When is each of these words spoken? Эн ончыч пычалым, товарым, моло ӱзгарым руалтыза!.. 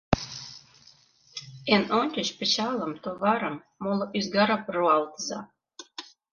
Эн 1.73 1.83
ончыч 1.99 2.29
пычалым, 2.37 2.93
товарым, 3.03 3.55
моло 3.83 4.05
ӱзгарым 4.17 4.61
руалтыза!.. 4.75 5.39